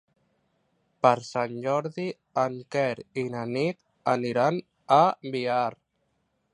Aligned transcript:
Per 1.05 1.11
Sant 1.27 1.53
Jordi 1.65 2.07
en 2.45 2.57
Quer 2.77 2.97
i 3.25 3.29
na 3.37 3.45
Nit 3.53 3.81
aniran 4.19 4.61
a 5.01 5.03
Biar. 5.37 5.71